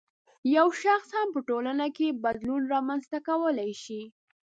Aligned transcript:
یو 0.55 0.67
شخص 0.83 1.09
هم 1.19 1.27
په 1.35 1.39
ټولنه 1.49 1.87
کې 1.95 2.19
بدلون 2.23 2.61
رامنځته 2.73 3.17
کولای 3.27 3.71
شي 3.83 4.01